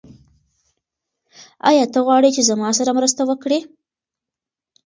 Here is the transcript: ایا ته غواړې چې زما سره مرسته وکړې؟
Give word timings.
ایا 1.69 1.85
ته 1.93 1.99
غواړې 2.05 2.29
چې 2.35 2.41
زما 2.49 2.69
سره 2.77 2.91
مرسته 2.97 3.21
وکړې؟ 3.25 3.59